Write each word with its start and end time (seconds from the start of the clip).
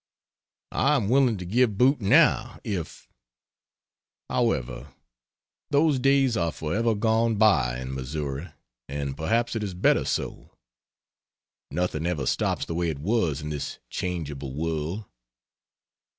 I 0.71 0.95
am 0.95 1.09
willing 1.09 1.37
to 1.37 1.45
give 1.45 1.77
boot 1.77 2.01
now, 2.01 2.59
if 2.63 3.07
however, 4.31 4.91
those 5.69 5.99
days 5.99 6.35
are 6.35 6.51
forever 6.51 6.95
gone 6.95 7.35
by 7.35 7.79
in 7.79 7.93
Missouri, 7.93 8.47
and 8.89 9.15
perhaps 9.15 9.55
it 9.55 9.61
is 9.61 9.75
better 9.75 10.03
so. 10.05 10.57
Nothing 11.69 12.07
ever 12.07 12.25
stops 12.25 12.65
the 12.65 12.73
way 12.73 12.89
it 12.89 12.97
was 12.97 13.41
in 13.43 13.49
this 13.51 13.77
changeable 13.91 14.55
world. 14.55 15.05